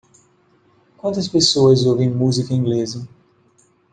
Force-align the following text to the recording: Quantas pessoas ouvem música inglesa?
Quantas 0.97 1.27
pessoas 1.27 1.85
ouvem 1.85 2.09
música 2.09 2.55
inglesa? 2.55 3.07